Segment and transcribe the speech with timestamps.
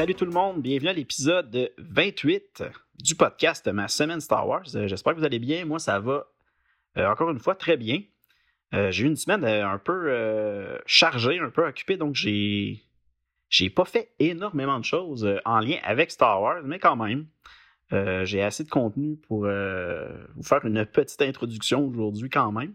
[0.00, 2.64] Salut tout le monde, bienvenue à l'épisode 28
[3.00, 4.64] du podcast Ma semaine Star Wars.
[4.74, 5.66] Euh, j'espère que vous allez bien.
[5.66, 6.26] Moi, ça va
[6.96, 8.00] euh, encore une fois très bien.
[8.72, 12.82] Euh, j'ai eu une semaine un peu chargée, un peu occupée, donc j'ai
[13.50, 17.26] j'ai pas fait énormément de choses en lien avec Star Wars, mais quand même,
[18.24, 22.72] j'ai assez de contenu pour vous faire une petite introduction aujourd'hui quand même.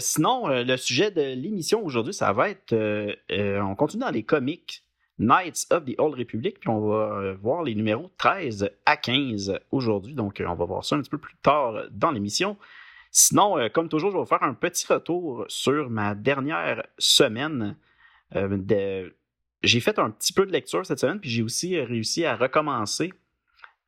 [0.00, 2.74] sinon, le sujet de l'émission aujourd'hui, ça va être,
[3.30, 4.82] on continue dans les comics.
[5.18, 9.58] Knights of the Old Republic, puis on va euh, voir les numéros 13 à 15
[9.70, 10.14] aujourd'hui.
[10.14, 12.56] Donc, euh, on va voir ça un petit peu plus tard dans l'émission.
[13.10, 17.76] Sinon, euh, comme toujours, je vais vous faire un petit retour sur ma dernière semaine.
[19.62, 23.12] J'ai fait un petit peu de lecture cette semaine, puis j'ai aussi réussi à recommencer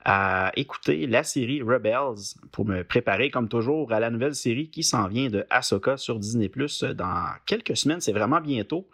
[0.05, 4.83] à écouter la série Rebels pour me préparer, comme toujours, à la nouvelle série qui
[4.83, 8.01] s'en vient de Ahsoka sur Disney Plus dans quelques semaines.
[8.01, 8.89] C'est vraiment bientôt.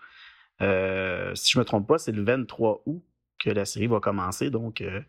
[0.61, 3.03] Euh, si je ne me trompe pas, c'est le 23 août
[3.39, 4.51] que la série va commencer.
[4.51, 5.01] Donc, euh,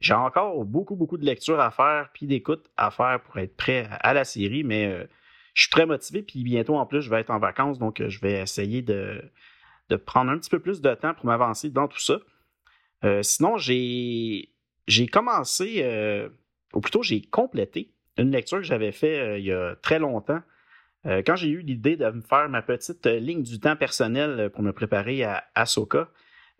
[0.00, 3.88] j'ai encore beaucoup, beaucoup de lectures à faire, puis d'écoute à faire pour être prêt
[3.90, 5.04] à la série, mais euh,
[5.54, 8.20] je suis très motivé, puis bientôt en plus, je vais être en vacances, donc je
[8.20, 9.22] vais essayer de,
[9.88, 12.18] de prendre un petit peu plus de temps pour m'avancer dans tout ça.
[13.22, 14.50] sinon, j'ai,
[14.88, 16.28] j'ai commencé,
[16.74, 20.40] ou plutôt j'ai complété une lecture que j'avais faite il y a très longtemps
[21.06, 24.40] euh, quand j'ai eu l'idée de me faire ma petite euh, ligne du temps personnel
[24.40, 26.08] euh, pour me préparer à Ahsoka,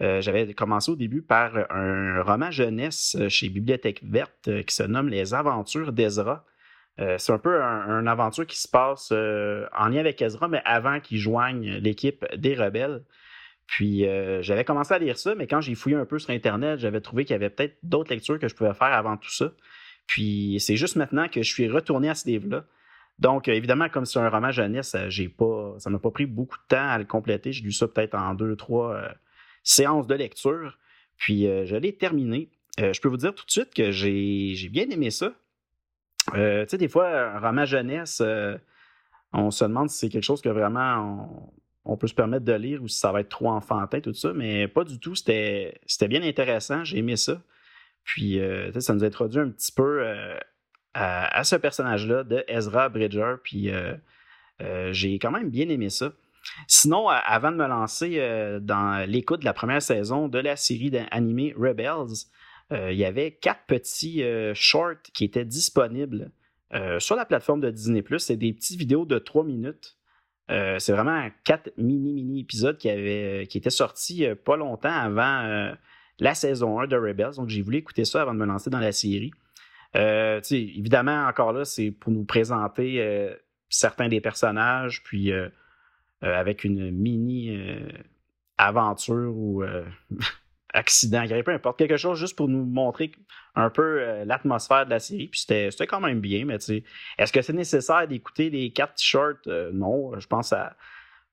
[0.00, 5.34] j'avais commencé au début par un roman jeunesse chez Bibliothèque Verte qui se nomme Les
[5.34, 6.44] Aventures d'Ezra.
[6.98, 11.18] c'est un peu une aventure qui se passe en lien avec Ezra, mais avant qu'il
[11.18, 13.04] joigne l'équipe des rebelles.
[13.68, 14.04] Puis
[14.40, 17.24] j'avais commencé à lire ça, mais quand j'ai fouillé un peu sur Internet, j'avais trouvé
[17.24, 19.52] qu'il y avait peut-être d'autres lectures que je pouvais faire avant tout ça.
[20.08, 22.64] Puis c'est juste maintenant que je suis retourné à ce livre-là.
[23.18, 26.26] Donc, euh, évidemment, comme c'est un roman jeunesse, euh, j'ai pas, ça m'a pas pris
[26.26, 27.52] beaucoup de temps à le compléter.
[27.52, 29.08] J'ai lu ça peut-être en deux, trois euh,
[29.62, 30.78] séances de lecture.
[31.16, 32.50] Puis, je l'ai terminé.
[32.76, 35.32] je peux vous dire tout de suite que j'ai bien aimé ça.
[36.32, 38.20] tu sais, des fois, un roman jeunesse,
[39.32, 41.52] on se demande si c'est quelque chose que vraiment
[41.84, 44.32] on, peut se permettre de lire ou si ça va être trop enfantin, tout ça,
[44.32, 45.14] mais pas du tout.
[45.14, 46.82] C'était bien intéressant.
[46.82, 47.40] J'ai aimé ça.
[48.02, 48.40] Puis,
[48.80, 50.02] ça nous introduit un petit peu
[50.94, 53.34] à, ce personnage-là de Ezra Bridger.
[53.42, 53.94] Puis euh,
[54.62, 56.12] euh, j'ai quand même bien aimé ça.
[56.68, 60.92] Sinon, avant de me lancer euh, dans l'écoute de la première saison de la série
[61.10, 62.26] animée Rebels,
[62.70, 64.24] il y avait quatre petits
[64.54, 66.32] shorts qui étaient disponibles
[66.98, 68.02] sur la plateforme de Disney+.
[68.18, 69.96] C'est des petites vidéos de trois minutes.
[70.48, 72.88] c'est vraiment quatre mini-mini épisodes qui,
[73.46, 75.76] qui étaient sortis pas longtemps avant
[76.18, 77.36] la saison 1 de Rebels.
[77.36, 79.30] Donc, j'ai voulu écouter ça avant de me lancer dans la série.
[79.96, 83.34] Euh, évidemment, encore là, c'est pour nous présenter euh,
[83.68, 85.48] certains des personnages, puis euh,
[86.20, 87.56] avec une mini
[88.56, 89.62] aventure ou
[90.72, 93.12] accident, peu importe, quelque chose juste pour nous montrer
[93.54, 95.28] un peu l'atmosphère de la série.
[95.28, 96.56] Puis c'était quand même bien, mais
[97.18, 99.46] est-ce que c'est nécessaire d'écouter les quatre t-shirts?
[99.74, 100.54] non, je pense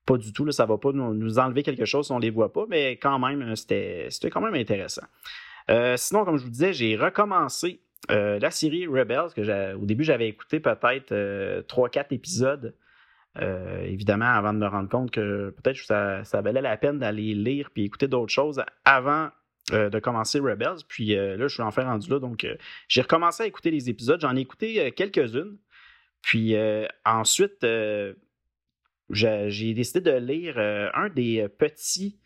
[0.06, 0.44] pas du tout.
[0.44, 3.18] Là, ça va pas nous, enlever quelque chose si on les voit pas, mais quand
[3.18, 5.06] même, c'était quand même intéressant.
[5.96, 10.28] sinon, comme je vous disais, j'ai recommencé euh, la série Rebels, que au début j'avais
[10.28, 12.76] écouté peut-être euh, 3-4 épisodes,
[13.40, 15.78] euh, évidemment, avant de me rendre compte que peut-être
[16.24, 19.30] ça, valait la peine d'aller lire puis écouter d'autres choses avant
[19.72, 20.84] euh, de commencer Rebels.
[20.88, 22.20] Puis là, je suis enfin rendu là.
[22.20, 22.46] Donc,
[22.88, 24.20] j'ai recommencé à écouter les épisodes.
[24.20, 25.58] J'en ai écouté quelques-unes.
[26.22, 26.56] Puis
[27.06, 27.66] ensuite,
[29.10, 32.20] j'ai décidé de lire un des petits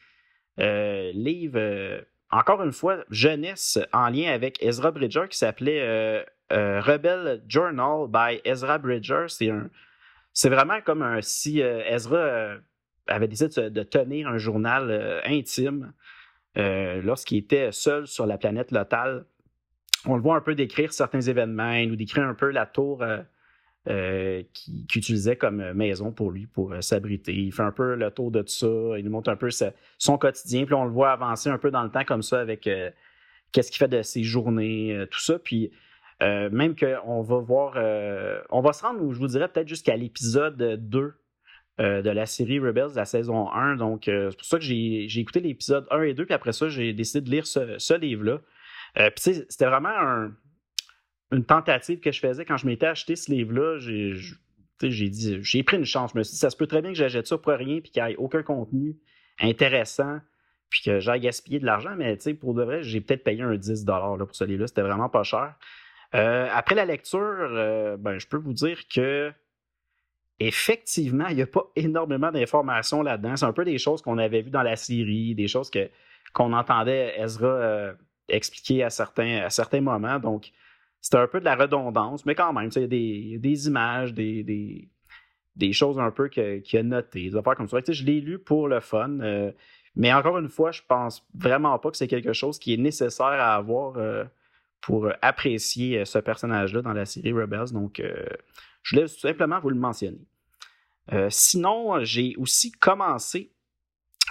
[0.58, 7.44] livres encore une fois, jeunesse en lien avec Ezra Bridger qui s'appelait euh, euh, Rebel
[7.48, 9.26] Journal by Ezra Bridger.
[10.34, 12.56] C'est vraiment comme un, si euh, Ezra
[13.08, 15.94] avait décidé de, tenir un journal intime
[16.56, 19.26] lorsqu'il était seul sur la planète Lotal.
[20.06, 23.04] On le voit un peu décrire certains événements, il nous décrit un peu la tour
[23.88, 27.36] euh, qu'il utilisait comme maison pour lui, pour euh, s'abriter.
[27.36, 29.50] Il fait un peu le tour de tout ça, il nous montre un peu
[30.00, 32.66] son quotidien, puis on le voit avancer un peu dans le temps comme ça avec
[32.66, 32.90] euh,
[33.52, 35.38] qu'est-ce qu'il fait de ses journées, tout ça.
[35.38, 35.72] Puis
[36.20, 37.76] même qu'on va voir,
[38.50, 41.14] on va se rendre, je vous dirais, peut-être jusqu'à l'épisode 2
[41.78, 43.76] de la série Rebels, la saison 1.
[43.76, 46.92] Donc, c'est pour ça que j'ai écouté l'épisode 1 et 2, puis après ça, j'ai
[46.94, 48.40] décidé de lire ce, livre-là.
[49.12, 50.32] puis, c'était vraiment
[51.32, 53.78] une tentative que je faisais quand je m'étais acheté ce livre-là.
[53.80, 56.12] J'ai dit, j'ai pris une chance.
[56.14, 57.92] Je me suis dit, ça se peut très bien que j'achète ça pour rien, puis
[57.92, 58.98] qu'il n'y ait aucun contenu
[59.40, 60.20] intéressant
[60.70, 63.86] puis que j'ai gaspillé de l'argent, mais pour de vrai, j'ai peut-être payé un 10
[63.86, 64.68] là, pour ce livre-là.
[64.68, 65.56] C'était vraiment pas cher.
[66.14, 69.32] Euh, après la lecture, euh, ben, je peux vous dire que
[70.40, 73.38] effectivement, il n'y a pas énormément d'informations là-dedans.
[73.38, 75.90] C'est un peu des choses qu'on avait vues dans la série, des choses que,
[76.34, 77.94] qu'on entendait Ezra euh,
[78.28, 80.20] expliquer à certains, à certains moments.
[80.20, 80.52] Donc,
[81.06, 84.44] c'était un peu de la redondance, mais quand même, il y a des, images, des,
[84.44, 84.90] des,
[85.56, 87.78] des, choses un peu qu'il a notées, des affaires comme ça.
[87.88, 89.20] je l'ai lu pour le fun.
[89.96, 93.28] mais encore une fois, je pense vraiment pas que c'est quelque chose qui est nécessaire
[93.28, 94.00] à avoir
[94.86, 97.72] pour euh, apprécier euh, ce personnage-là dans la série Rebels.
[97.72, 98.26] Donc, euh,
[98.84, 100.26] je voulais simplement vous le mentionner.
[101.30, 103.52] sinon, j'ai aussi commencé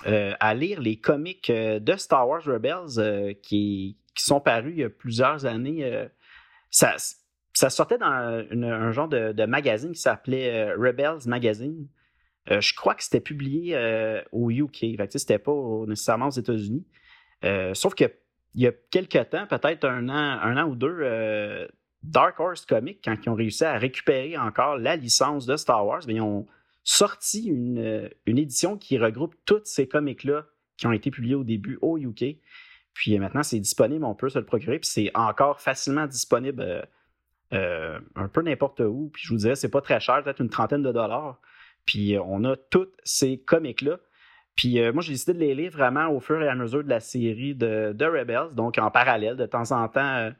[0.04, 5.46] à lire les comics de Star Wars Rebels qui, sont parus il y a plusieurs
[5.46, 6.08] années.
[6.76, 11.86] Ça, sortait dans un genre de, magazine qui s'appelait Rebels Magazine.
[12.48, 13.76] je crois que c'était publié
[14.32, 14.96] au UK.
[15.10, 15.52] C'était pas
[15.86, 16.84] nécessairement aux États-Unis.
[17.74, 18.10] sauf que
[18.54, 21.66] il y a quelques temps, peut-être un an, un an ou deux, euh,
[22.02, 26.02] Dark Horse Comics, quand ils ont réussi à récupérer encore la licence de Star Wars,
[26.08, 26.46] ils ont
[26.84, 31.78] sorti euh, une, édition qui regroupe toutes ces comics-là qui ont été publiés au début
[31.82, 32.36] au UK.
[32.94, 36.88] Puis euh, maintenant, c'est disponible, on peut se le procurer, puis c'est encore facilement disponible
[37.52, 39.10] un peu n'importe où.
[39.12, 41.40] Puis je vous dirais, c'est pas très cher, peut-être une trentaine de dollars.
[41.86, 43.98] Puis on a tous ces comics-là.
[44.56, 46.88] Puis euh, moi, j'ai décidé de les lire vraiment au fur et à mesure de
[46.88, 49.36] la série de, Rebels, donc en parallèle.
[49.36, 50.30] De temps en temps, euh,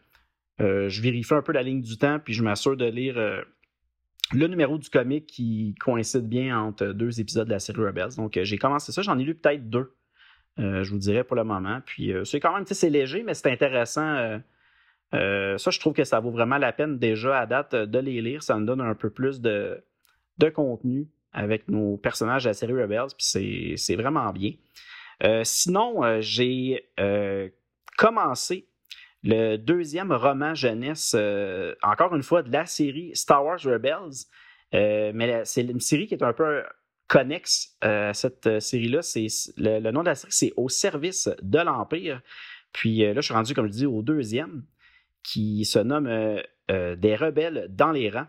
[0.60, 3.16] euh, je vérifie un peu la ligne du temps, puis je m'assure de lire
[4.32, 8.16] le numéro du comic qui coïncide bien entre deux épisodes de la série Rebels.
[8.16, 9.92] Donc j'ai commencé ça, j'en ai lu peut-être deux,
[10.56, 11.80] je vous dirais pour le moment.
[11.84, 14.40] Puis c'est quand même, c'est léger, mais c'est intéressant.
[15.12, 18.42] ça, je trouve que ça vaut vraiment la peine déjà à date de les lire.
[18.42, 19.82] Ça me donne un peu plus de,
[20.54, 24.52] contenu avec nos personnages de la série Rebels, puis c'est vraiment bien.
[25.22, 27.48] Euh, sinon, euh, j'ai euh,
[27.96, 28.68] commencé
[29.22, 31.16] le deuxième roman jeunesse,
[31.82, 34.26] encore une fois, de la série Star Wars Rebels.
[34.72, 36.62] mais c'est une série qui est un peu
[37.08, 39.00] connexe à cette série-là.
[39.56, 42.20] Le, nom de la série, c'est Au service de l'Empire.
[42.72, 44.64] Puis là, je suis rendu, comme je dis, au deuxième,
[45.22, 46.08] qui se nomme
[46.68, 48.26] Des rebelles dans les rangs.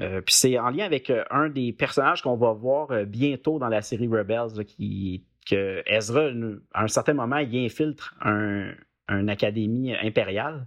[0.00, 3.58] Euh, puis c'est en lien avec euh, un des personnages qu'on va voir euh, bientôt
[3.58, 6.30] dans la série Rebels, qui, que Ezra,
[6.72, 8.72] à un certain moment, il infiltre un,
[9.08, 10.66] une académie impériale.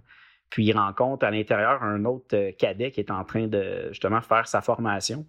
[0.50, 4.48] Puis il rencontre à l'intérieur un autre cadet qui est en train de justement faire
[4.48, 5.26] sa formation.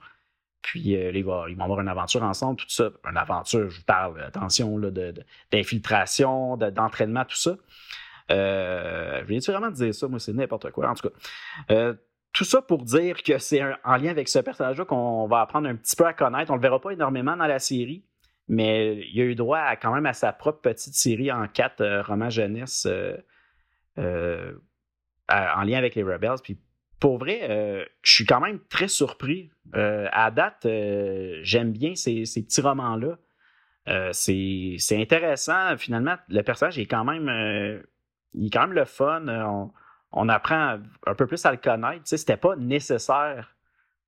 [0.62, 2.90] Puis ils, vont, avoir une aventure ensemble, tout ça.
[3.10, 4.80] Une aventure, je vous parle, attention,
[5.52, 7.56] d'infiltration, d'entraînement, tout ça.
[8.30, 10.08] je viens-tu vraiment dire ça?
[10.08, 10.90] Moi, c'est n'importe quoi.
[10.90, 11.94] En tout cas,
[12.34, 15.76] tout ça pour dire que c'est en lien avec ce personnage-là qu'on va apprendre un
[15.76, 16.52] petit peu à connaître.
[16.52, 18.06] On ne le verra pas énormément dans la série,
[18.48, 22.02] mais il a eu droit quand même à sa propre petite série en quatre euh,
[22.02, 23.18] romans jeunesse euh,
[23.98, 24.54] euh,
[25.28, 26.38] en lien avec les Rebels.
[26.44, 26.58] Puis
[27.00, 29.50] pour vrai, je suis quand même très surpris.
[29.74, 30.68] à date,
[31.44, 33.18] j'aime bien ces, petits romans-là.
[34.12, 35.78] c'est intéressant.
[35.78, 37.82] Finalement, le personnage est quand même,
[38.34, 39.72] il est quand même le fun
[40.12, 42.04] on apprend un peu plus à le connaître.
[42.04, 43.56] Tu sais, c'était pas nécessaire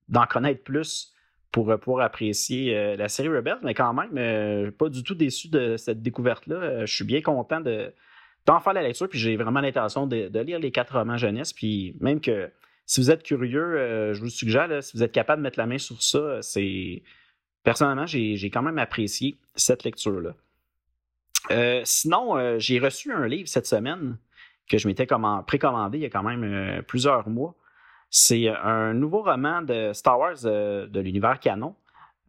[0.09, 1.13] d'en connaître plus
[1.51, 5.49] pour pouvoir apprécier euh, la série Rebels, mais quand même, euh, pas du tout déçu
[5.49, 6.55] de cette découverte-là.
[6.55, 7.93] Euh, je suis bien content de
[8.47, 11.95] d'en faire la lecture, puis j'ai vraiment l'intention de, lire les quatre romans jeunesse, puis
[11.99, 12.49] même que
[12.85, 15.77] si vous êtes curieux, je vous suggère, si vous êtes capable de mettre la main
[15.77, 17.03] sur ça, c'est...
[17.63, 20.33] Personnellement, j'ai quand même apprécié cette lecture-là.
[21.85, 24.17] sinon, j'ai reçu un livre cette semaine
[24.71, 27.55] que je m'étais précommandé il y a quand même euh, plusieurs mois.
[28.09, 31.75] C'est un nouveau roman de Star Wars euh, de l'univers canon,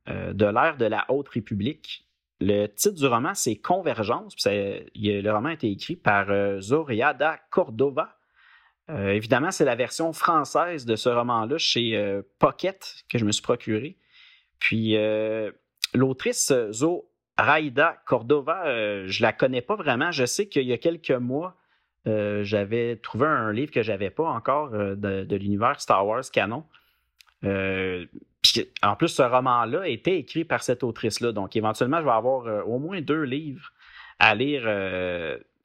[0.08, 2.06] euh, de l'ère de la Haute République.
[2.40, 4.34] Le titre du roman, c'est Convergence.
[4.44, 6.26] le roman a été écrit par
[6.60, 8.18] Zoriada Cordova.
[8.88, 13.96] Évidemment, c'est la version française de ce roman-là chez Pocket que je me suis procuré.
[14.58, 14.96] Puis
[15.94, 20.10] l'autrice Zoraida Cordova, je la connais pas vraiment.
[20.10, 21.56] Je sais qu'il y a quelques mois,
[22.08, 26.64] euh, j'avais trouvé un livre que j'avais pas encore euh, de, l'univers Star Wars canon.
[27.44, 28.06] Euh,
[28.82, 31.32] en plus, ce roman-là était écrit par cette autrice-là.
[31.32, 33.72] Donc, éventuellement, je vais avoir au moins deux livres
[34.18, 34.62] à lire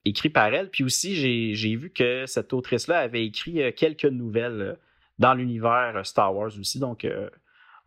[0.05, 0.69] écrits par elle.
[0.69, 1.15] Puis aussi,
[1.55, 4.77] j'ai vu que cette autrice-là avait écrit quelques nouvelles
[5.19, 6.79] dans l'univers Star Wars aussi.
[6.79, 7.05] Donc,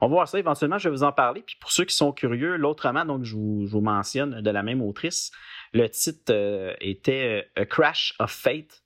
[0.00, 1.42] on va voir ça éventuellement, je vais vous en parler.
[1.42, 5.30] Puis pour ceux qui sont curieux, l'autrement, donc je vous, mentionne de la même autrice,
[5.74, 8.82] le titre euh, était A Crash of Fate,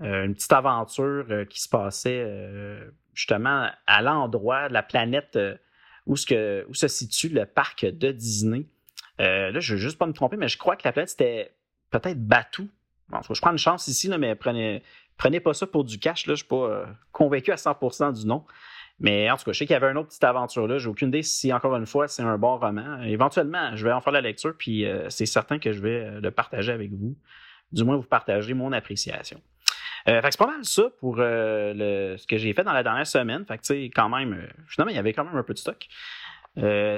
[0.00, 2.22] une petite aventure qui se passait
[3.14, 5.38] justement à l'endroit de la planète
[6.04, 8.66] où, où se situe le parc de Disney.
[9.18, 11.55] là, je ne veux juste pas me tromper, mais je crois que la planète c'était
[11.90, 12.68] peut-être Batou.
[13.08, 14.82] Bon, je prends une chance ici, là, mais prenez,
[15.16, 16.26] prenez pas ça pour du cash.
[16.26, 18.44] Là, je ne suis pas euh, convaincu à 100% du nom.
[18.98, 20.78] Mais en tout cas, je sais qu'il y avait une autre petite aventure là.
[20.78, 23.02] J'ai aucune idée si, encore une fois, c'est un bon roman.
[23.02, 26.20] Éventuellement, je vais en faire la lecture, puis euh, c'est certain que je vais euh,
[26.20, 27.14] le partager avec vous.
[27.72, 29.40] Du moins, vous partager mon appréciation.
[30.06, 33.44] fait que c'est pas mal ça pour ce que j'ai fait dans la dernière semaine.
[33.44, 35.88] Fait que, quand même, finalement, il y avait quand même un peu de stock.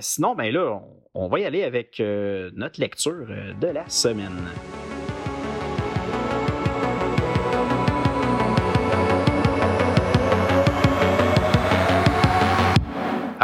[0.00, 0.81] Sinon, ben là,
[1.15, 3.27] on va y aller avec notre lecture
[3.61, 4.49] de la semaine.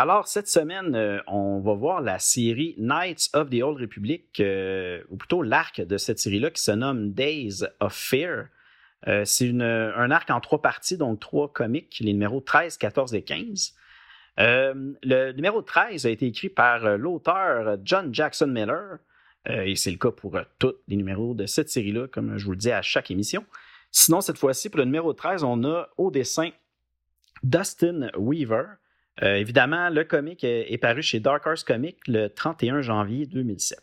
[0.04, 5.02] Alors, cette semaine, euh, on va voir la série Knights of the Old Republic, euh,
[5.08, 8.48] ou plutôt l'arc de cette série-là qui se nomme Days of Fear.
[9.06, 13.22] Euh, c'est un arc en trois parties, donc trois comics, les numéros 13, 14 et
[13.22, 13.74] 15.
[14.36, 18.98] Le numéro 13 a été écrit par l'auteur John Jackson Miller,
[19.46, 22.56] et c'est le cas pour tous les numéros de cette série-là, comme je vous le
[22.56, 23.44] dis à chaque émission.
[23.96, 26.50] Sinon, cette fois-ci, pour le numéro 13, on a au dessin
[27.44, 28.64] Dustin Weaver.
[29.22, 33.80] Euh, évidemment, le comic est, paru chez Dark Horse Comics le 31 janvier 2007.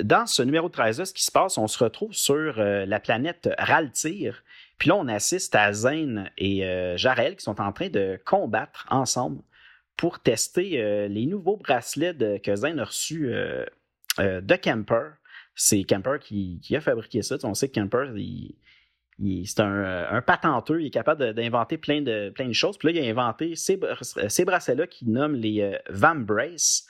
[0.00, 3.00] Euh, dans ce numéro 13 ce qui se passe, on se retrouve sur euh, la
[3.00, 4.42] planète Raltyr.
[4.78, 6.62] Puis là, on assiste à Zane et
[6.96, 9.42] Jarel qui sont en train de combattre ensemble
[9.98, 13.30] pour tester les nouveaux bracelets que Zane a reçus
[14.18, 15.10] de Kemper.
[15.54, 17.36] C'est Kemper qui, a fabriqué ça.
[17.42, 18.06] On sait que Kemper,
[19.44, 22.78] c'est euh, un, patenteux, il est capable d'inventer plein de, plein de choses.
[22.78, 26.86] Puis là, il a inventé ces, bracelets-là qu'il nomme les euh, Vambrace.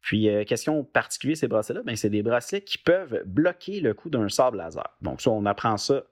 [0.00, 4.10] Puis, euh, question particulière, ces bracelets-là, ben, c'est des bracelets qui peuvent bloquer le coup
[4.10, 4.88] d'un sable laser.
[5.02, 6.04] Donc, ça, on apprend ça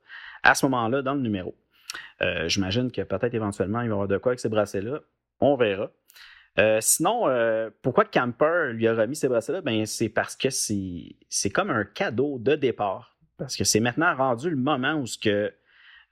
[0.42, 1.54] à ce moment-là dans le numéro.
[2.46, 5.00] J'imagine que peut-être éventuellement, il va y avoir de quoi avec ces bracelets-là.
[5.40, 5.90] On verra.
[6.80, 7.24] sinon,
[7.82, 9.62] pourquoi Camper lui a remis ces bracelets-là?
[9.62, 14.50] Ben, c'est parce que c'est comme un cadeau de départ parce que c'est maintenant rendu
[14.50, 15.52] le moment où ce que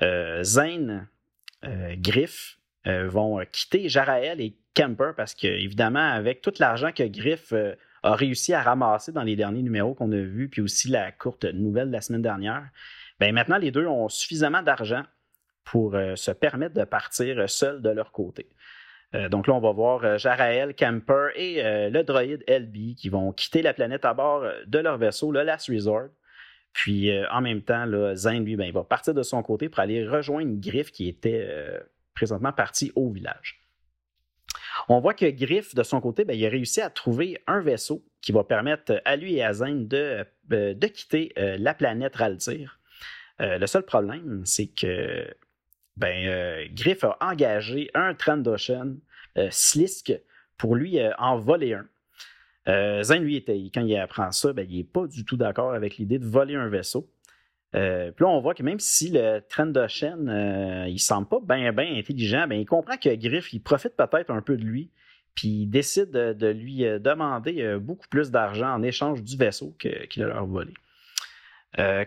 [0.02, 1.08] euh, Zane,
[1.64, 7.04] euh, Griff euh, vont quitter Jarael et Kemper parce que, évidemment, avec tout l'argent que
[7.04, 7.52] Griff
[8.02, 11.44] a réussi à ramasser dans les derniers numéros qu'on a vus, puis aussi la courte
[11.44, 12.64] nouvelle de la semaine dernière,
[13.20, 15.04] ben maintenant les deux ont suffisamment d'argent
[15.64, 18.48] pour se permettre de partir seuls de leur côté.
[19.30, 23.72] donc là, on va voir Jarael, Kemper et le droïde LB qui vont quitter la
[23.72, 26.08] planète à bord de leur vaisseau, le Last Resort,
[26.74, 30.06] puis euh, en même temps, là, lui, ben, va partir de son côté pour aller
[30.06, 31.78] rejoindre Griff qui était euh,
[32.14, 33.63] présentement parti au village.
[34.88, 38.04] On voit que Griff, de son côté, ben, il a réussi à trouver un vaisseau
[38.20, 42.80] qui va permettre à lui et à Zane de, euh, quitter la planète Raltir.
[43.38, 45.26] le seul problème, c'est que
[45.96, 48.94] ben, Griff a engagé un Trandoshan,
[49.50, 50.12] Slisk,
[50.56, 51.86] pour lui en voler un.
[52.68, 55.74] Euh, Zane, lui, était, quand il apprend ça, ben, il n'est pas du tout d'accord
[55.74, 57.10] avec l'idée de voler un vaisseau.
[57.74, 61.74] Euh, puis là, on voit que même si le Trendoshen, euh, il semble pas bien
[61.76, 64.90] intelligent, ben, il comprend que Griff, il profite peut-être un peu de lui,
[65.34, 70.26] puis décide de, lui euh, demander beaucoup plus d'argent en échange du vaisseau qu'il a
[70.26, 70.72] leur volé.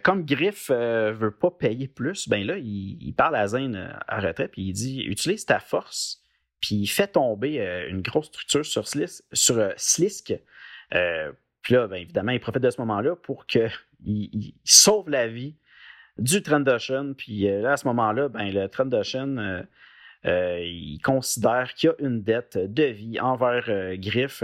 [0.04, 4.52] comme Griff ne veut pas payer plus, ben là, il, parle à Zane à retraite,
[4.52, 6.24] puis il dit Utilise ta force
[6.62, 8.88] puis il fait tomber euh, une grosse structure sur.
[8.88, 10.34] Sur, euh, Slisk.
[11.68, 13.72] Euh, puis là, bien évidemment, il profite de ce moment-là pour qu'il
[14.06, 15.56] il sauve la vie
[16.18, 17.14] du Trendoshan.
[17.14, 19.64] Puis là, à ce moment-là, ben, le Trendoshan,
[20.24, 24.44] il considère qu'il y a une dette de vie envers Griff.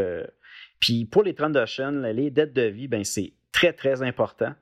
[0.80, 4.54] puis pour les Trendoshan, les dettes de vie, ben, c'est très, très important.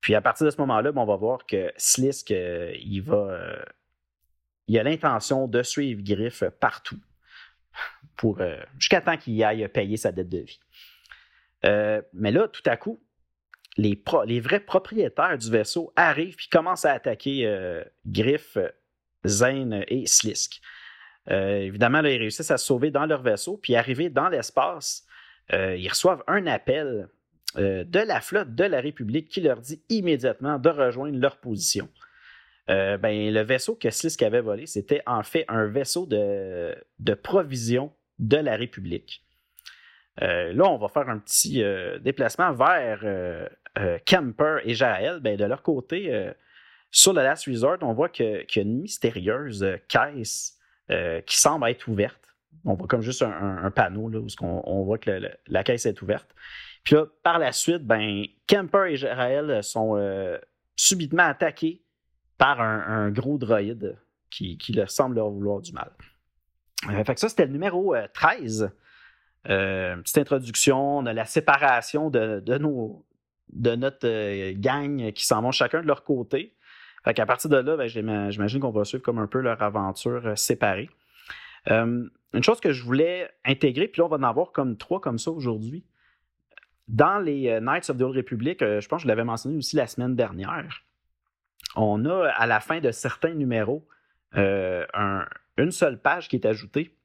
[0.00, 3.64] Puis à partir de ce moment-là, ben, on va voir que Slisk, il va
[4.68, 6.98] il a l'intention de suivre Griff partout
[8.16, 10.60] pour euh, jusqu'à temps qu'il aille payer sa dette de vie.
[11.64, 13.00] Euh, mais là, tout à coup,
[13.76, 14.00] les,
[14.40, 18.58] vrais propriétaires du vaisseau arrivent et commencent à attaquer euh, Griff,
[19.26, 20.60] Zane et Slisk.
[21.28, 25.04] évidemment, là, ils réussissent à se sauver dans leur vaisseau, puis arrivés dans l'espace,
[25.52, 27.08] ils reçoivent un appel
[27.56, 31.88] de la flotte de la République qui leur dit immédiatement de rejoindre leur position.
[32.68, 37.14] Euh, ben, le vaisseau que Slisk avait volé, c'était en fait un vaisseau de, de
[37.14, 39.24] provision de la République.
[40.22, 43.04] Euh, là, on va faire un petit euh, déplacement vers
[44.06, 45.20] Camper et Jaël.
[45.20, 46.32] Ben, de leur côté,
[46.90, 50.58] sur le Last Resort, on voit qu'il y a une mystérieuse caisse
[50.88, 52.34] qui semble être ouverte.
[52.64, 56.34] on voit comme juste un, panneau là, où on, voit que la caisse est ouverte.
[56.84, 60.00] Puis là, par la suite, ben, Kemper et Jarael sont
[60.74, 61.82] subitement attaqués
[62.38, 63.98] par un, gros droïde
[64.30, 65.90] qui, leur semble leur vouloir du mal.
[67.16, 68.70] ça, c'était le numéro 13.
[69.46, 72.42] Petite introduction, on a la séparation de,
[73.52, 76.54] notre gang qui s'en vont chacun de leur côté.
[77.04, 80.36] Fait qu'à partir de là, ben, j'imagine qu'on va suivre comme un peu leur aventure
[80.36, 80.90] séparée.
[81.66, 82.10] une
[82.42, 85.30] chose que je voulais intégrer, puis là, on va en avoir comme trois comme ça
[85.30, 85.84] aujourd'hui.
[86.88, 89.56] Dans les euh, Knights of the Old Republic, euh, je pense que je l'avais mentionné
[89.56, 90.84] aussi la semaine dernière,
[91.74, 93.86] on a à la fin de certains numéros
[94.36, 94.84] euh,
[95.56, 96.96] une seule page qui est ajoutée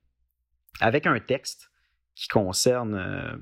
[0.80, 1.71] avec un texte
[2.22, 3.42] qui concerne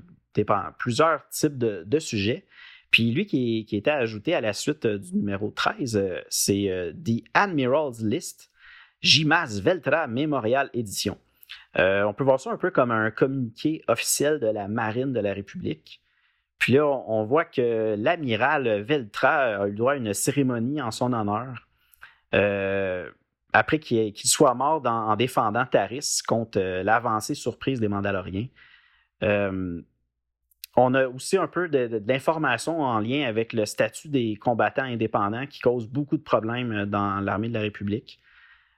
[0.78, 2.46] plusieurs types de, sujets.
[2.90, 8.50] Puis lui qui, était ajouté à la suite du numéro 13, c'est The Admiral's List,
[9.02, 11.18] JMAS Veltra Memorial Edition.
[11.76, 15.34] on peut voir ça un peu comme un communiqué officiel de la Marine de la
[15.34, 16.00] République.
[16.58, 21.12] Puis là, on voit que l'amiral Veltra a eu droit à une cérémonie en son
[21.12, 21.66] honneur.
[22.34, 23.10] Euh,
[23.52, 28.46] après qu'il soit mort en défendant Taris contre euh, l'avancée surprise des Mandaloriens.
[29.22, 29.82] Euh,
[30.76, 35.46] on a aussi un peu de, l'information en lien avec le statut des combattants indépendants
[35.46, 38.20] qui cause beaucoup de problèmes dans l'armée de la République.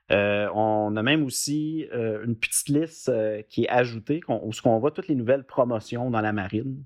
[0.09, 3.11] on a même aussi une petite liste
[3.49, 6.83] qui est ajoutée où on voit toutes les nouvelles promotions dans la marine.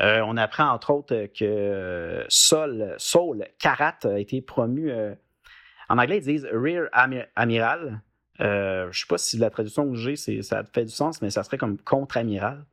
[0.00, 4.90] Euh, on apprend entre autres que Sol, Saul Karat a été promu.
[4.90, 5.14] Euh,
[5.88, 6.88] en anglais, ils disent Rear
[7.36, 8.00] Amiral.
[8.40, 11.30] Euh, je ne sais pas si la traduction que j'ai, ça fait du sens, mais
[11.30, 12.64] ça serait comme contre-amiral.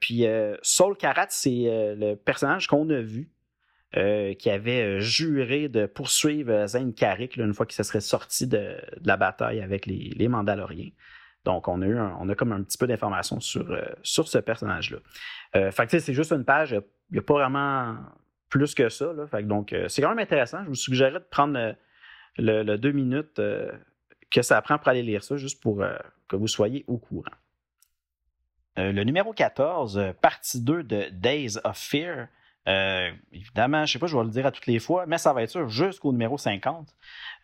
[0.00, 0.24] Puis
[0.62, 3.30] Saul Karat, c'est le personnage qu'on a vu
[3.92, 9.16] qui avait juré de poursuivre Zayn Karik une fois qu'il se serait sorti de, la
[9.16, 10.90] bataille avec les, Mandaloriens.
[11.44, 14.98] Donc, on a, comme un petit peu d'informations sur, euh, sur ce personnage-là.
[15.56, 17.96] Euh, fait que c'est juste une page, il n'y a pas vraiment
[18.48, 19.12] plus que ça.
[19.30, 20.62] Fait donc, euh, c'est quand même intéressant.
[20.64, 21.74] Je vous suggérerais de prendre
[22.38, 23.40] le, deux minutes
[24.30, 25.84] que ça prend pour aller lire ça, juste pour
[26.28, 27.32] que vous soyez au courant.
[28.76, 32.28] Le numéro 14, partie 2 de Days of Fear.
[33.32, 35.32] évidemment, je ne sais pas, je vais le dire à toutes les fois, mais ça
[35.32, 36.94] va être sûr jusqu'au numéro 50.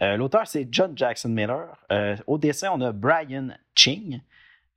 [0.00, 1.76] Euh, l'auteur, c'est John Jackson Miller.
[1.90, 4.20] Euh, au dessin, on a Brian Ching.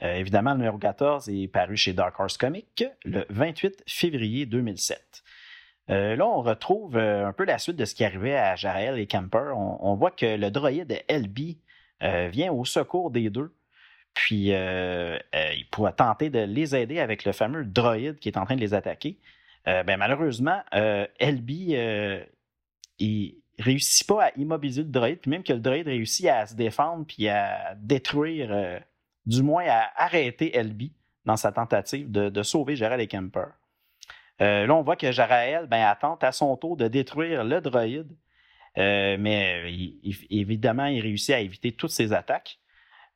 [0.03, 5.23] Euh, évidemment, le numéro 14 est paru chez Dark Horse Comics le 28 février 2007.
[5.87, 9.53] là, on retrouve un peu la suite de ce qui arrivait à Jarel et Camper.
[9.55, 11.57] On, voit que le droïde LB
[12.31, 13.53] vient au secours des deux.
[14.13, 18.55] Puis, il pourra tenter de les aider avec le fameux droïde qui est en train
[18.55, 19.17] de les attaquer.
[19.65, 21.49] ben, malheureusement, LB,
[22.99, 26.55] il, réussit pas à immobiliser le droïde, puis même que le droïde réussit à se
[26.55, 28.79] défendre puis à détruire, euh,
[29.25, 30.93] du moins à arrêter Elby
[31.25, 33.49] dans sa tentative de, sauver Jarel et Kemper.
[34.41, 38.11] Euh, là, on voit que Jarael ben, à son tour de détruire le droïde,
[38.77, 39.63] euh, mais
[40.29, 42.59] évidemment, il réussit à éviter toutes ses attaques.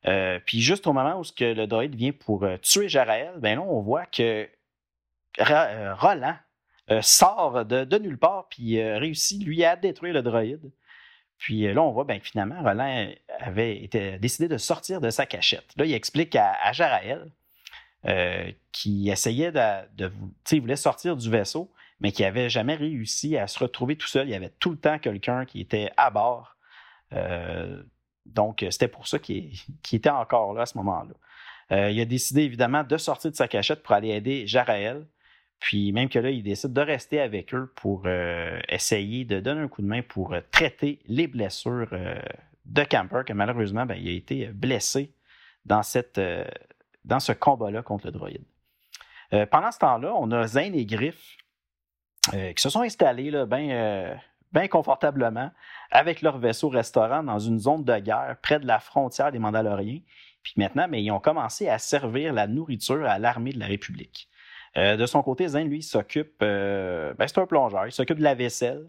[0.02, 4.06] Puis juste au moment où le droïde vient pour tuer Jarael, ben là, on voit
[4.06, 4.48] que
[5.38, 6.36] Roland
[6.90, 10.70] euh, sort de, nulle part puis euh, réussit, lui, à détruire le droïde.
[11.36, 15.10] Puis euh, là, on voit ben, que finalement, Roland avait été, décidé de sortir de
[15.10, 15.66] sa cachette.
[15.76, 17.30] Là, il explique à, à Jaraël
[18.70, 19.96] qui essayait de.
[19.96, 20.12] de
[20.52, 24.28] il voulait sortir du vaisseau, mais qui n'avait jamais réussi à se retrouver tout seul.
[24.28, 26.56] Il y avait tout le temps quelqu'un qui était à bord.
[28.26, 29.52] Donc, c'était pour ça qu'il
[29.92, 31.90] était encore là à ce moment-là.
[31.90, 35.06] il a décidé évidemment de sortir de sa cachette pour aller aider Jaraël.
[35.58, 39.62] Puis même que là, il décide de rester avec eux pour euh, essayer de donner
[39.62, 42.20] un coup de main pour euh, traiter les blessures euh,
[42.66, 45.12] de Camper, que malheureusement, ben, il a été blessé
[45.64, 48.44] dans, ce combat-là contre le droïde.
[49.50, 51.36] pendant ce temps-là, on a Zane et Griff
[52.30, 54.18] qui se sont installés bien ben
[54.70, 55.50] confortablement
[55.90, 60.00] avec leur vaisseau restaurant dans une zone de guerre près de la frontière des Mandaloriens.
[60.42, 64.28] Puis maintenant, mais ils ont commencé à servir la nourriture à l'armée de la République.
[64.76, 68.22] Euh, de son côté, Zane, lui, s'occupe, euh, ben, c'est un plongeur, il s'occupe de
[68.22, 68.86] la vaisselle.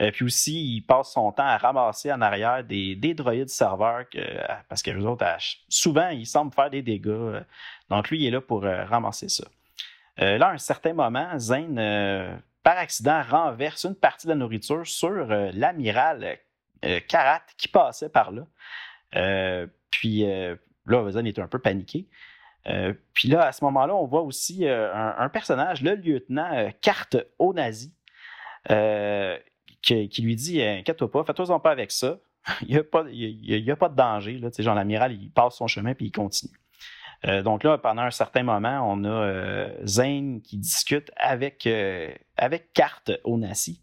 [0.00, 4.04] Euh, puis aussi, il passe son temps à ramasser en arrière des, des droïdes serveurs
[4.68, 5.24] parce que les autres,
[5.68, 7.40] souvent, ils semblent faire des dégâts.
[7.88, 9.44] donc, lui, il est là pour ramasser ça.
[10.18, 11.78] là, à un certain moment, Zane,
[12.66, 16.36] par accident, renverse une partie de la nourriture sur l'amiral
[17.06, 19.66] Karat qui passait par là.
[19.92, 22.08] puis là, Zane est un peu paniqué.
[22.68, 26.70] Euh, puis là, à ce moment-là, on voit aussi euh, un, personnage, le lieutenant euh,
[26.80, 27.94] Carte au nazi,
[29.82, 32.18] qui, lui dit Inquiète-toi pas, fais-toi-en pas avec ça.
[32.62, 34.38] il n'y a, pas, a pas de danger.
[34.38, 34.50] Là.
[34.56, 36.58] Genre, l'amiral, il passe son chemin puis il continue.
[37.24, 41.68] Donc là, pendant un certain moment, on a Zane qui discute avec,
[42.36, 43.82] avec Carte Onassi,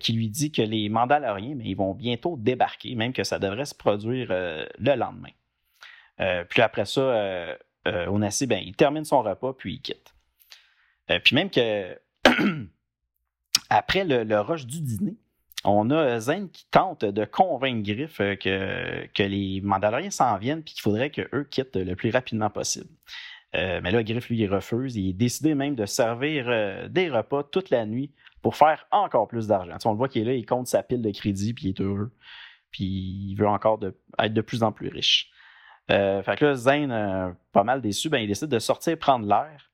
[0.00, 3.64] qui lui dit que les Mandaloriens, mais ils vont bientôt débarquer, même que ça devrait
[3.64, 5.30] se produire le lendemain.
[6.48, 10.14] puis après ça, Onassi, ben, il termine son repas, puis il quitte.
[11.24, 11.98] puis même que
[13.70, 15.16] après le, rush du dîner,
[15.64, 20.74] on a Zane qui tente de convaincre Griff euh, que, les Mandaloriens s'en viennent puis
[20.74, 22.88] qu'il faudrait qu'eux quittent le plus rapidement possible.
[23.54, 24.96] Euh, mais là, Griff, lui, il refuse.
[24.96, 29.28] Il est décidé même de servir euh, des repas toute la nuit pour faire encore
[29.28, 29.76] plus d'argent.
[29.84, 31.80] on le voit qu'il est là, il compte sa pile de crédit puis il est
[31.80, 32.12] heureux.
[32.70, 33.80] Puis il veut encore
[34.18, 35.30] être de plus en plus riche.
[35.88, 39.70] fait que là, Zane, pas mal déçu, ben, il décide de sortir prendre l'air.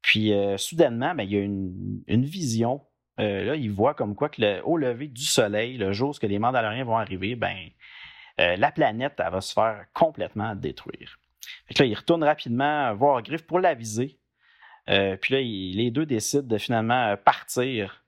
[0.00, 2.80] Puis soudainement, ben, il y a une vision
[3.18, 6.26] euh, là, il voit comme quoi que le, au lever du soleil, le jour où
[6.26, 7.56] les Mandaloriens vont arriver, ben,
[8.40, 11.18] euh, la planète elle va se faire complètement détruire.
[11.66, 14.18] Fait là, il retourne rapidement voir Griff pour l'aviser.
[14.88, 18.04] Euh, puis là, les deux décident de finalement partir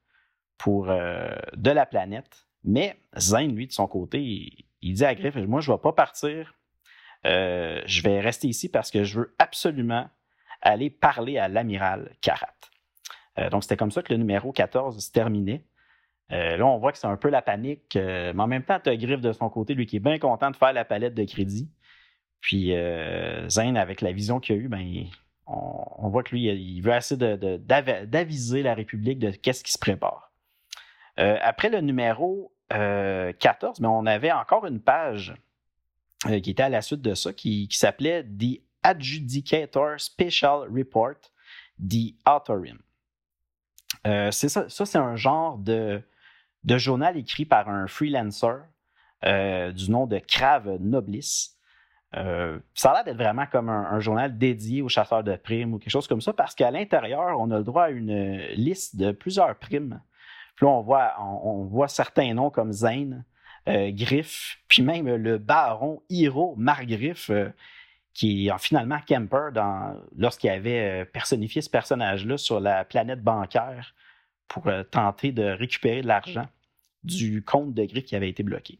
[0.57, 2.46] pour de la planète.
[2.64, 4.20] Mais Zane, lui, de son côté,
[4.83, 6.55] il, dit à Griff Moi, je ne vais pas partir.
[7.25, 10.09] je vais rester ici parce que je veux absolument
[10.61, 12.69] aller parler à l'amiral Karat.
[13.40, 15.64] Euh, donc, c'était comme ça que le numéro 14 se terminait.
[16.33, 18.79] Euh, là, on voit que c'est un peu la panique, euh, mais en même temps,
[18.83, 21.68] tu de son côté, lui qui est bien content de faire la palette de crédit.
[22.40, 22.72] Puis
[23.48, 25.05] Zane, avec la vision qu'il a eue, ben,
[25.46, 30.33] on, voit que lui, il veut assez d'aviser la République de qu'est-ce qui se prépare.
[31.18, 35.35] après le numéro 14, ben, on avait encore une page
[36.42, 41.18] qui était à la suite de ça, qui, qui s'appelait The Adjudicator Special Report,
[41.79, 42.79] The Autorim.
[44.07, 46.03] Euh, c'est ça, ça c'est un genre de,
[46.64, 48.62] journal écrit par un freelancer
[49.24, 51.57] euh, du nom de Crave Noblis.
[52.16, 55.79] Euh, ça a l'air d'être vraiment comme un, journal dédié aux chasseurs de primes ou
[55.79, 59.12] quelque chose comme ça, parce qu'à l'intérieur, on a le droit à une liste de
[59.12, 60.00] plusieurs primes.
[60.57, 63.24] Puis là, on voit, on, voit certains noms comme Zane,
[63.66, 67.31] Griff, puis même le baron Hiro Margriff,
[68.14, 69.51] qui finalement Kemper
[70.16, 73.94] lorsqu'il avait euh, personnifié ce personnage-là sur la planète bancaire
[74.49, 76.46] pour euh, tenter de récupérer de l'argent
[77.05, 78.79] du compte de Griff qui avait été bloqué.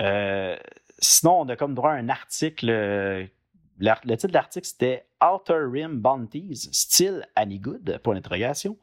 [0.00, 0.56] Euh,
[0.98, 2.66] sinon, on a comme droit à un article.
[2.66, 8.76] le titre de l'article, c'était Outer Rim Bounties, style Annie Good, pour l'interrogation.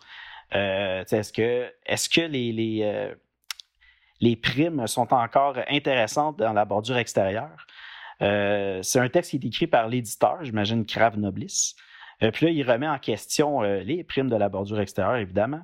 [0.51, 1.31] est-ce
[2.09, 2.27] que,
[4.21, 7.67] les primes sont encore intéressantes dans la bordure extérieure?
[8.21, 11.75] Euh, c'est un texte qui est écrit par l'éditeur, j'imagine Crave Noblis.
[12.23, 15.61] Euh, puis là, il remet en question euh, les primes de la bordure extérieure, évidemment.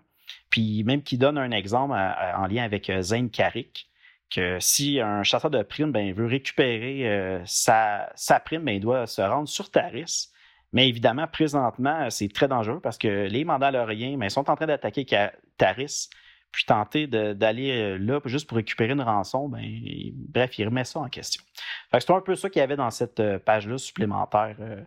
[0.50, 3.90] Puis même qu'il donne un exemple en lien avec Zane Carrick,
[4.30, 8.14] que si un chasseur de primes ben, veut récupérer sa,
[8.46, 10.30] prime, ben, il doit se rendre sur Taris.
[10.74, 15.06] Mais évidemment, présentement, c'est très dangereux parce que les Mandaloriens ben, sont en train d'attaquer
[15.58, 16.10] Taris
[16.52, 19.64] puis tenter d'aller euh, là juste pour récupérer une rançon, ben,
[20.14, 21.42] bref, il remet ça en question.
[21.92, 24.84] C'est un peu ça qu'il y avait dans cette euh, page-là supplémentaire euh,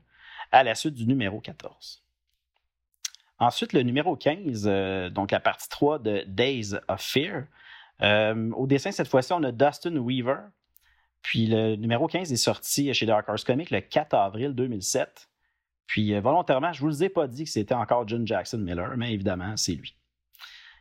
[0.52, 2.02] à la suite du numéro 14.
[3.38, 7.46] Ensuite, le numéro 15, donc la partie 3 de Days of Fear.
[8.00, 10.38] au dessin, cette fois-ci, on a Dustin Weaver.
[11.20, 15.28] Puis le numéro 15 est sorti chez Dark Horse Comics le 4 avril 2007.
[15.88, 19.12] Puis volontairement, je ne vous ai pas dit que c'était encore John Jackson Miller, mais
[19.12, 19.96] évidemment, c'est lui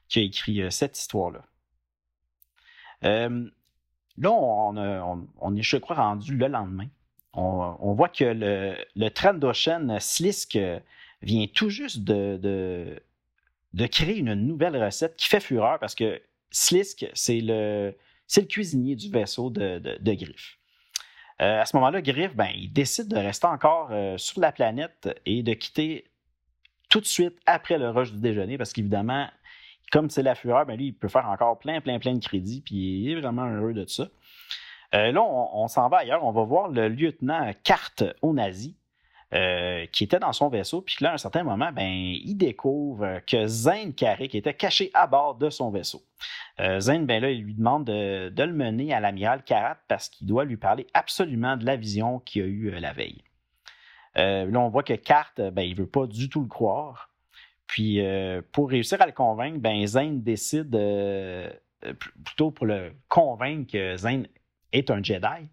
[0.07, 1.43] qui a écrit euh, cette histoire-là.
[3.03, 3.49] Euh,
[4.17, 6.87] là, on, est, je crois, rendu le lendemain.
[7.33, 10.57] On, voit que le, le Trandoshan Slisk
[11.23, 13.01] vient tout juste de,
[13.91, 17.95] créer une nouvelle recette qui fait fureur parce que Slisk, c'est le,
[18.37, 20.59] le cuisinier du vaisseau de, de, Griff.
[21.41, 25.41] Euh, à ce moment-là, Griff, ben, il décide de rester encore sur la planète et
[25.41, 26.05] de quitter
[26.93, 29.27] tout de suite après le rush du déjeuner parce qu'évidemment,
[29.93, 32.61] comme c'est la fureur, ben lui, il peut faire encore plein, plein, plein de crédits,
[32.61, 34.07] puis il est vraiment heureux de ça.
[34.95, 36.25] Euh, là, on, s'en va ailleurs.
[36.25, 38.75] On va voir le lieutenant Carte Onazi,
[39.35, 43.19] euh, qui était dans son vaisseau, puis là, à un certain moment, ben, il découvre
[43.27, 46.01] que Zane Carrick était caché à bord de son vaisseau.
[46.59, 50.25] Euh, Zane, ben là, il lui demande de, le mener à l'amiral Karat parce qu'il
[50.25, 53.23] doit lui parler absolument de la vision qu'il a eue la veille.
[54.15, 57.12] là, on voit que Carte, ben, il ne veut pas du tout le croire.
[57.73, 61.49] Puis euh, pour réussir à le convaincre, ben Zane décide, euh,
[62.23, 64.27] plutôt pour le convaincre que Zane
[64.71, 65.49] est un Jedi,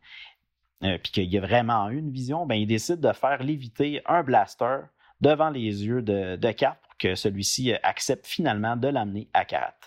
[0.85, 4.80] euh, puis qu'il a vraiment une vision, ben il décide de faire léviter un blaster
[5.22, 6.52] devant les yeux de, de
[6.83, 9.78] pour que celui-ci accepte finalement de l'amener à Karat.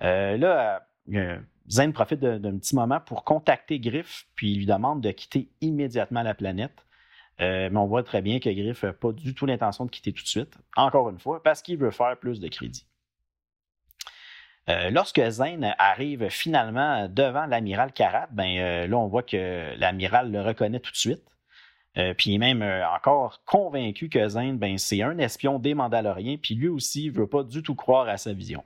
[0.00, 0.86] là,
[1.70, 6.22] Zane profite d'un petit moment pour contacter Griff, puis il lui demande de quitter immédiatement
[6.22, 6.84] la planète.
[7.38, 10.22] Mais on voit très bien que Griff n'a pas du tout l'intention de quitter tout
[10.22, 12.86] de suite, encore une fois, parce qu'il veut faire plus de crédit.
[14.68, 20.80] lorsque Zane arrive finalement devant l'amiral Karat, ben, là, on voit que l'amiral le reconnaît
[20.80, 21.24] tout de suite.
[21.94, 22.62] puis il est même
[22.94, 27.26] encore convaincu que Zane, ben, c'est un espion des Mandaloriens, puis lui aussi ne veut
[27.26, 28.62] pas du tout croire à sa vision.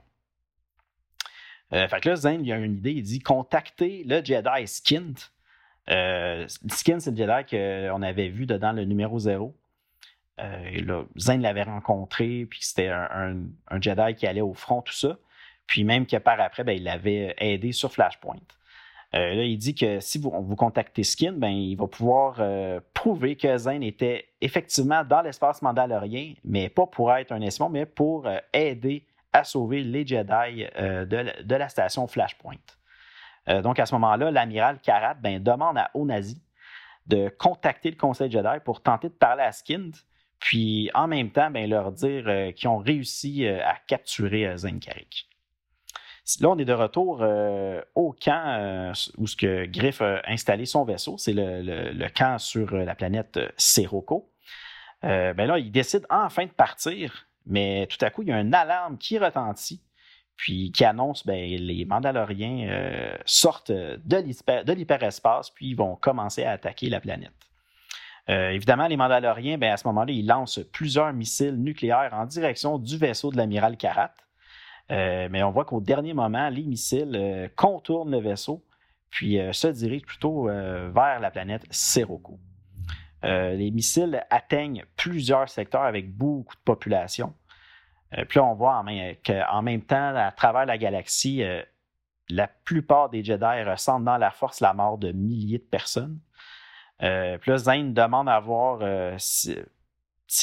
[1.73, 2.93] Euh, fait que là, Zane, il a une idée.
[2.93, 5.31] Il dit contacter le Jedi Skint.
[5.89, 9.55] Euh, Skint, c'est le Jedi qu'on avait vu dedans le numéro 0.
[10.39, 13.37] Euh, Zane l'avait rencontré, puis c'était un,
[13.81, 15.17] Jedi qui allait au front, tout ça.
[15.65, 18.35] Puis même que par après, ben, il l'avait aidé sur Flashpoint.
[19.13, 22.41] là, il dit que si vous, contactez Skin, ben, il va pouvoir
[22.93, 27.85] prouver que Zane était effectivement dans l'espace mandalorien, mais pas pour être un espion, mais
[27.85, 29.05] pour aider
[29.37, 32.55] à sauver les Jedi euh, de, la station Flashpoint.
[33.49, 36.41] Euh, donc, à ce moment-là, l'amiral Karat ben, demande à Onazi
[37.05, 39.93] de contacter le Conseil Jedi pour tenter de parler à Skind,
[40.39, 45.29] puis en même temps, ben, leur dire euh, qu'ils ont réussi à capturer Zen Karik.
[46.41, 47.23] Là, on est de retour
[47.95, 51.17] au camp où ce que Griff a installé son vaisseau.
[51.17, 54.29] C'est le, camp sur la planète Seroko.
[55.03, 58.53] ben là, il décide enfin de partir mais tout à coup, il y a une
[58.53, 59.81] alarme qui retentit,
[60.37, 66.51] puis qui annonce ben, les Mandaloriens euh, sortent de l'hyperespace, puis ils vont commencer à
[66.51, 67.33] attaquer la planète.
[68.29, 72.77] Euh, évidemment, les Mandaloriens, ben, à ce moment-là, ils lancent plusieurs missiles nucléaires en direction
[72.77, 74.13] du vaisseau de l'amiral Karat.
[74.91, 78.63] Euh, mais on voit qu'au dernier moment, les missiles contournent le vaisseau,
[79.09, 82.39] puis se dirigent plutôt vers la planète Seroko.
[83.23, 87.33] Euh, les missiles atteignent plusieurs secteurs avec beaucoup de population.
[88.17, 88.83] Euh, puis on voit
[89.25, 91.61] qu'en même temps, à travers la galaxie, euh,
[92.29, 96.19] la plupart des Jedi ressentent dans la force la mort de milliers de personnes.
[96.99, 98.79] puis là, Zane demande à voir
[99.17, 99.55] si,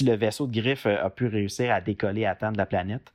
[0.04, 3.12] le vaisseau de Griff a pu réussir à décoller temps de la planète.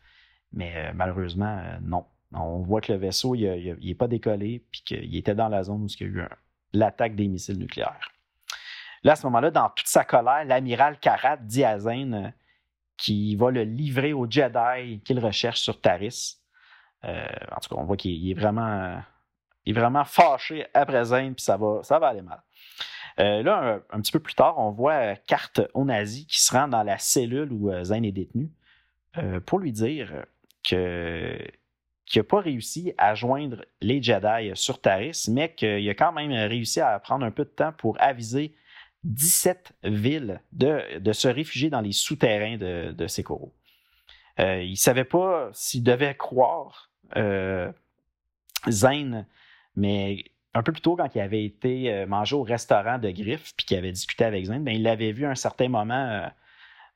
[0.53, 2.05] Mais malheureusement, non.
[2.31, 5.87] On voit que le vaisseau, n'est pas décollé, puis qu'il était dans la zone où
[5.87, 6.27] il y a eu
[6.73, 8.11] l'attaque des missiles nucléaires.
[9.03, 12.33] Là, à ce moment-là, dans toute sa colère, l'amiral Karat dit à Zane
[12.99, 16.37] euh, qu'il va le livrer aux Jedi qu'il recherche sur Taris.
[17.05, 19.03] Euh, en tout cas, on voit qu'il est vraiment,
[20.05, 22.41] fâché après Zane, puis ça va, aller mal.
[23.19, 26.83] Euh, là, un, petit peu plus tard, on voit Carte Onazi qui se rend dans
[26.83, 28.51] la cellule où Zane est détenu
[29.45, 30.25] pour lui dire
[30.63, 31.51] qu'il
[32.15, 36.79] n'a pas réussi à joindre les Jedi sur Taris, mais qu'il a quand même réussi
[36.79, 38.53] à prendre un peu de temps pour aviser
[39.03, 43.53] 17 villes de, se réfugier dans les souterrains de, de Sekoro.
[44.39, 47.71] Euh, il ne savait pas s'il devait croire euh,
[48.69, 49.25] Zane,
[49.75, 53.53] mais un peu plus tôt, quand il avait été euh, mangé au restaurant de Griff
[53.55, 56.29] puis qu'il avait discuté avec Zane, ben, il l'avait vu un certain moment.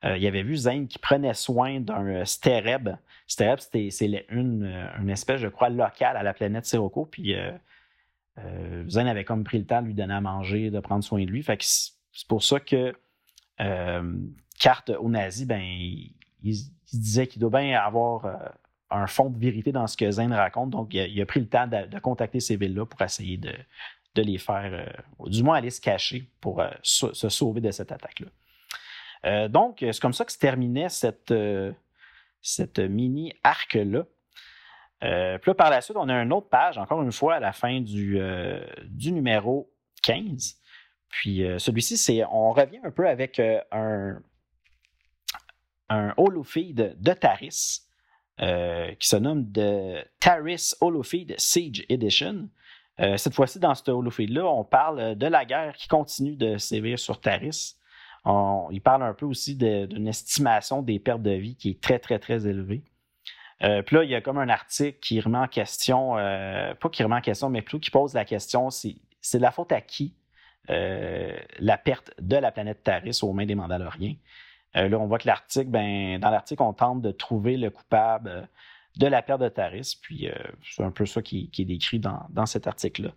[0.02, 2.90] il avait vu Zane qui prenait soin d'un stéreb.
[3.26, 7.06] Stéreb, c'est une, espèce, je crois, locale à la planète Sirocco.
[7.06, 7.34] Puis
[8.88, 11.30] Zane avait comme pris le temps de lui donner à manger, de prendre soin de
[11.30, 11.42] lui.
[11.42, 11.56] Fait
[12.14, 12.94] c'est pour ça que
[13.60, 14.14] euh,
[14.58, 16.14] Carte aux nazis, ben, il,
[16.92, 18.36] disait qu'il doit bien avoir euh,
[18.90, 20.70] un fond de vérité dans ce que Zane raconte.
[20.70, 23.52] Donc, il a, pris le temps de, contacter ces villes-là pour essayer de,
[24.16, 29.48] les faire, euh, du moins aller se cacher pour se, sauver de cette attaque-là.
[29.48, 31.34] donc, c'est comme ça que se terminait cette,
[32.40, 34.04] cette mini-arc-là.
[35.00, 35.08] puis
[35.50, 37.80] là, par la suite, on a une autre page, encore une fois, à la fin
[37.80, 38.20] du
[39.10, 39.68] numéro
[40.02, 40.60] 15.
[41.14, 44.20] Puis euh, celui-ci, c'est on revient un peu avec euh, un,
[45.88, 47.82] un holofeed de Taris
[48.40, 52.48] euh, qui se nomme de Taris Holofeed Siege Edition.
[52.98, 57.20] cette fois-ci, dans ce holofeed-là, on parle de la guerre qui continue de sévir sur
[57.20, 57.76] Taris.
[58.26, 62.18] il parle un peu aussi d'une estimation des pertes de vie qui est très, très,
[62.18, 62.82] très élevée.
[63.60, 67.16] puis là, il y a comme un article qui remet en question, pas qui remet
[67.16, 68.98] en question, mais plutôt qui pose la question, c'est
[69.34, 70.16] de la faute à qui
[70.68, 74.14] la perte de la planète Taris aux mains des Mandaloriens.
[74.76, 78.28] Euh, là, on voit que l'article, ben, dans l'article, on tente de trouver le coupable
[78.28, 78.42] euh,
[78.96, 80.28] de la perte de Taris, puis
[80.62, 83.10] c'est un peu ça qui, est décrit dans, cet article-là.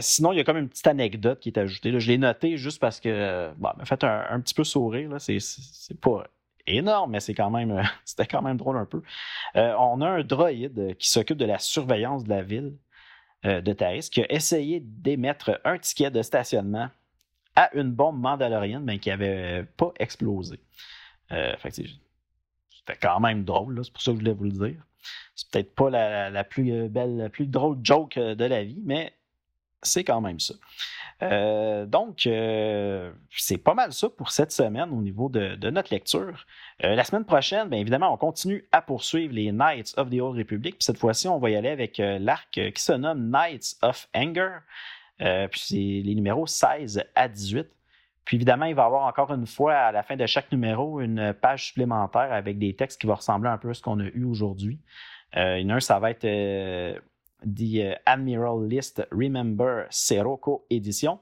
[0.00, 1.98] sinon, il y a comme une petite anecdote qui est ajoutée.
[1.98, 5.10] je l'ai noté juste parce que bon, m'a fait un, petit peu sourire.
[5.18, 6.28] C'est, c'est pas
[6.68, 9.02] énorme, mais c'est quand même c'était quand même drôle un peu.
[9.56, 12.76] on a un droïde qui s'occupe de la surveillance de la ville
[13.46, 16.88] euh, de Taris qui a essayé d'émettre un ticket de stationnement
[17.54, 20.60] à une bombe mandalorienne, mais qui n'avait pas explosé.
[21.32, 24.82] Euh, c'était quand même drôle, c'est pour ça que je voulais vous le dire.
[25.34, 29.12] C'est peut-être pas la, plus belle, la plus drôle joke de la vie, mais
[29.82, 30.54] c'est quand même ça.
[31.22, 36.46] Euh, donc, euh, c'est pas mal ça pour cette semaine au niveau de, notre lecture.
[36.84, 40.36] Euh, la semaine prochaine, bien évidemment, on continue à poursuivre les Knights of the Old
[40.36, 40.76] Republic.
[40.76, 44.58] Puis cette fois-ci, on va y aller avec l'arc qui se nomme Knights of Anger.
[45.18, 47.66] puis c'est les numéros 16 à 18.
[48.24, 51.00] Puis évidemment, il va y avoir encore une fois à la fin de chaque numéro
[51.00, 54.04] une page supplémentaire avec des textes qui vont ressembler un peu à ce qu'on a
[54.06, 54.80] eu aujourd'hui.
[55.32, 56.26] Une, ça va être
[57.46, 61.20] The euh, Admiral List Remember Sirocco Edition.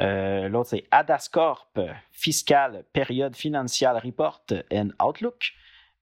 [0.00, 1.78] Euh, l'autre, c'est Adascorp
[2.12, 5.52] Fiscal Period Financial Report and Outlook.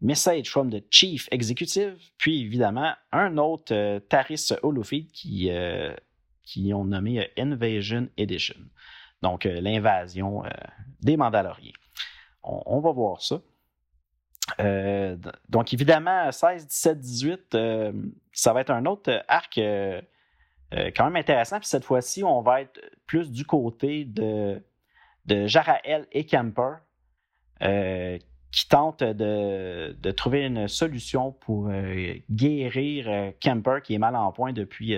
[0.03, 1.97] Message from the Chief Executive.
[2.19, 5.51] Puis, évidemment, un autre euh, Taris Holofeed qui,
[6.45, 8.57] qui ont nommé Invasion Edition.
[9.23, 10.43] Donc, l'invasion
[11.01, 11.73] des Mandaloriens.
[12.43, 13.41] on, va voir ça.
[14.61, 15.17] Euh,
[15.49, 17.57] donc, évidemment, 16, 17, 18,
[18.33, 20.01] ça va être un autre arc euh,
[20.75, 21.59] euh, quand même intéressant.
[21.59, 24.63] Puis cette fois-ci, on va être plus du côté de,
[25.27, 26.77] de Jarael et Camper
[28.53, 31.71] qui tentent de, trouver une solution pour
[32.31, 34.95] guérir Camper qui est mal en point depuis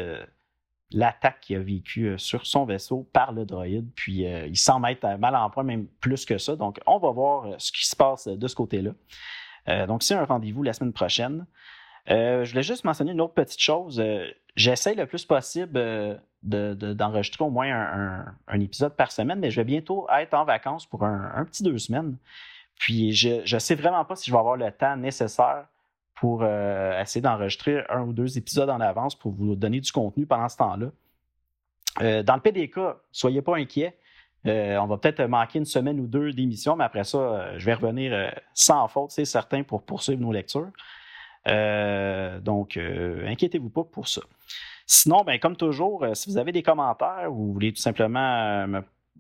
[0.91, 3.89] l'attaque qu'il a vécue sur son vaisseau par le droïde.
[3.95, 6.57] Puis il semble être mal en point, même plus que ça.
[6.57, 8.93] Donc, on va voir ce qui se passe de ce côté-là.
[9.69, 11.47] Euh, donc, c'est un rendez-vous la semaine prochaine.
[12.11, 14.01] Euh, je voulais juste mentionner une autre petite chose.
[14.01, 14.27] Euh,
[14.57, 17.71] j'essaie le plus possible d'enregistrer au moins
[18.47, 21.79] un, épisode par semaine, mais je vais bientôt être en vacances pour un, petit deux
[21.79, 22.17] semaines.
[22.77, 25.67] Puis je ne sais vraiment pas si je vais avoir le temps nécessaire
[26.15, 30.49] pour essayer d'enregistrer un ou deux épisodes en avance pour vous donner du contenu pendant
[30.49, 32.23] ce temps-là.
[32.23, 32.81] dans le PDK,
[33.13, 33.97] soyez pas inquiets.
[34.47, 37.67] Euh, on va peut-être manquer une semaine ou deux d'émission, mais après ça, euh, je
[37.67, 40.71] vais revenir euh, sans faute, c'est certain, pour poursuivre nos lectures.
[42.43, 44.21] donc, inquiétez-vous pas pour ça.
[44.87, 48.67] Sinon, ben, comme toujours, si vous avez des commentaires ou vous voulez tout simplement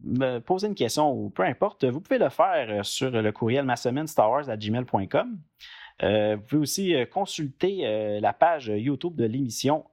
[0.04, 5.38] me, poser une question ou peu importe, vous pouvez le faire sur le courriel gmail.com.
[6.02, 9.84] vous pouvez aussi consulter la page YouTube de l'émission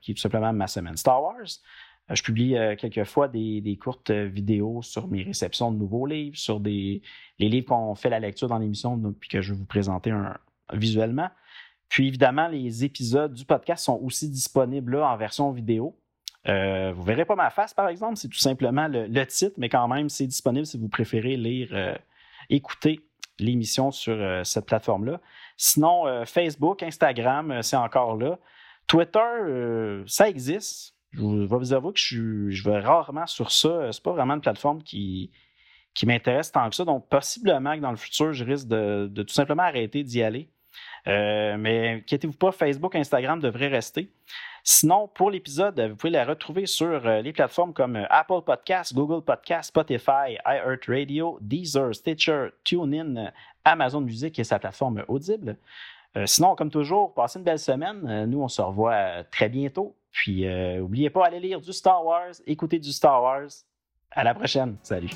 [0.00, 1.60] qui est tout simplement Ma Semaine Star Wars.
[2.12, 6.60] Euh, je publie euh, quelquefois des, courtes vidéos sur mes réceptions de nouveaux livres, sur
[6.60, 7.02] les
[7.38, 10.14] livres qu'on fait la lecture dans l'émission, puis que je vais vous présenter
[10.72, 11.28] visuellement.
[11.88, 15.98] Puis évidemment, les épisodes du podcast sont aussi disponibles en version vidéo.
[16.48, 19.68] Euh, vous ne verrez pas ma face, par exemple, c'est tout simplement le, titre, mais
[19.68, 21.98] quand même, c'est disponible si vous préférez lire,
[22.48, 23.00] écouter
[23.38, 25.20] l'émission sur cette plateforme-là.
[25.56, 28.38] Sinon, Facebook, Instagram, c'est encore là.
[28.86, 30.91] Twitter, ça existe.
[31.12, 33.92] Je vais vous avouer que je, vais rarement sur ça.
[33.92, 35.30] C'est pas vraiment une plateforme qui,
[36.04, 36.84] m'intéresse tant que ça.
[36.84, 40.48] Donc, possiblement que dans le futur, je risque de, tout simplement arrêter d'y aller.
[41.06, 44.10] Euh, mais inquiétez-vous pas, Facebook, Instagram devraient rester.
[44.64, 48.94] Sinon, pour l'épisode, vous pouvez la retrouver sur euh, les plateformes comme euh, Apple Podcasts,
[48.94, 53.32] Google Podcasts, Spotify, iHeartRadio, Deezer, Stitcher, TuneIn,
[53.64, 55.58] Amazon Music et sa plateforme Audible.
[56.24, 58.24] sinon, comme toujours, passez une belle semaine.
[58.26, 59.96] nous, on se revoit très bientôt.
[60.12, 63.48] Puis, n'oubliez euh, pas, aller lire du Star Wars, écouter du Star Wars.
[64.10, 64.76] À la prochaine.
[64.82, 65.10] Salut.